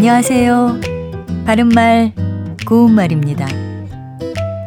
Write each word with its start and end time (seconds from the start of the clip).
안녕하세요. 0.00 0.80
바른말, 1.44 2.14
고운말입니다. 2.66 3.46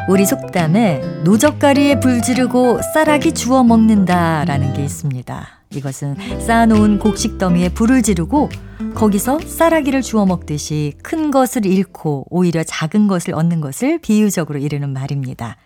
우리 0.07 0.27
속담에 0.27 1.01
노젓가리에 1.23 1.99
불 1.99 2.21
지르고 2.21 2.79
쌀아기 2.93 3.33
주워 3.33 3.63
먹는다 3.63 4.45
라는 4.45 4.73
게 4.73 4.83
있습니다. 4.83 5.47
이것은 5.71 6.17
쌓아놓은 6.39 6.99
곡식 6.99 7.39
더미에 7.39 7.69
불을 7.69 8.03
지르고 8.03 8.51
거기서 8.93 9.39
쌀아기를 9.39 10.03
주워 10.03 10.27
먹듯이 10.27 10.93
큰 11.01 11.31
것을 11.31 11.65
잃고 11.65 12.27
오히려 12.29 12.63
작은 12.63 13.07
것을 13.07 13.33
얻는 13.33 13.59
것을 13.59 13.97
비유적으로 13.97 14.59
이르는 14.59 14.93
말입니다. 14.93 15.57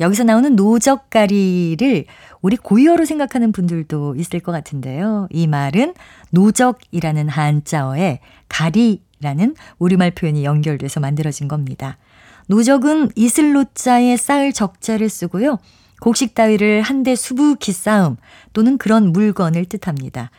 여기서 0.00 0.24
나오는 0.24 0.56
노적가리를 0.56 2.04
우리 2.42 2.56
고유어로 2.56 3.04
생각하는 3.04 3.52
분들도 3.52 4.16
있을 4.16 4.40
것 4.40 4.52
같은데요. 4.52 5.28
이 5.30 5.46
말은 5.46 5.94
노적이라는 6.30 7.28
한자어에 7.28 8.20
가리라는 8.48 9.54
우리말 9.78 10.10
표현이 10.12 10.44
연결돼서 10.44 11.00
만들어진 11.00 11.48
겁니다. 11.48 11.96
노적은 12.46 13.10
이슬로자에 13.14 14.16
쌓을 14.16 14.52
적자를 14.52 15.08
쓰고요. 15.08 15.58
곡식 16.00 16.34
따위를 16.34 16.82
한데 16.82 17.14
수북히 17.14 17.72
쌓음 17.72 18.16
또는 18.52 18.76
그런 18.76 19.12
물건을 19.12 19.64
뜻합니다. 19.64 20.30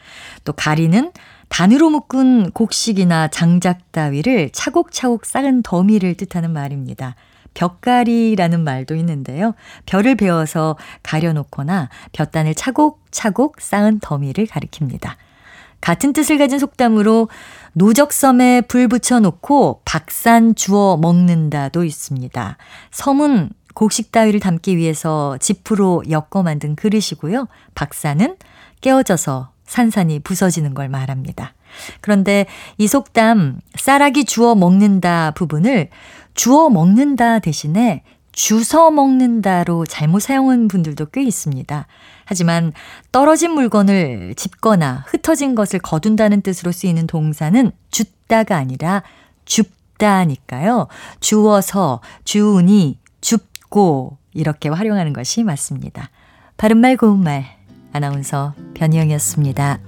또 0.44 0.54
가리는 0.54 1.12
단으로 1.50 1.90
묶은 1.90 2.52
곡식이나 2.52 3.30
장작 3.30 3.92
따위를 3.92 4.52
차곡차곡 4.52 5.26
쌓은 5.26 5.64
더미를 5.64 6.14
뜻하는 6.16 6.52
말입니다. 6.52 7.16
벽가리라는 7.56 8.64
말도 8.64 8.96
있는데요. 8.96 9.56
벼를 9.88 10.16
베어서 10.16 10.78
가려놓거나 11.02 11.90
볕단을 12.12 12.54
차곡차곡 12.54 13.60
쌓은 13.60 14.00
더미를 14.00 14.46
가리킵니다. 14.46 15.16
같은 15.82 16.14
뜻을 16.14 16.38
가진 16.38 16.60
속담으로 16.60 17.30
노적섬에 17.74 18.62
불 18.62 18.88
붙여놓고 18.88 19.82
박산 19.86 20.56
주워 20.56 20.98
먹는다도 20.98 21.84
있습니다. 21.84 22.58
섬은 22.92 23.50
곡식 23.74 24.12
따위를 24.12 24.40
담기 24.40 24.78
위해서 24.78 25.38
지프로 25.40 26.04
엮어 26.10 26.44
만든 26.44 26.76
그릇이고요. 26.76 27.48
박산은 27.76 28.38
깨어져서 28.82 29.55
산산이 29.66 30.20
부서지는 30.20 30.74
걸 30.74 30.90
말합니다. 30.90 31.54
그런데 32.02 32.46
이 32.78 32.88
속담 32.88 33.60
쌀아기 33.76 34.26
주워 34.26 34.56
먹는다 34.56 35.32
부분을 35.32 35.90
주워 36.34 36.70
먹는다 36.70 37.40
대신에 37.40 38.04
주서 38.32 38.92
먹는다로 38.92 39.86
잘못 39.86 40.20
사용한 40.20 40.68
분들도 40.68 41.06
꽤 41.08 41.24
있습니다. 41.24 41.88
하지만 42.26 42.74
떨어진 43.12 43.52
물건을 43.52 44.36
짚거나 44.36 45.06
흩어진 45.08 45.56
것을 45.56 45.80
거둔다는 45.80 46.42
뜻으로 46.42 46.74
쓰이는 46.74 47.08
동사는 47.08 47.72
줍다가 47.92 48.58
아니라 48.58 49.04
줍다니까요. 49.46 50.88
주워서, 51.22 52.02
주우니, 52.26 53.00
줍고 53.22 54.18
이렇게 54.34 54.68
활용하는 54.68 55.14
것이 55.14 55.44
맞습니다. 55.44 56.10
바른말 56.58 56.98
고운말 56.98 57.46
아나운서 57.94 58.54
변희영이었습니다. 58.76 59.80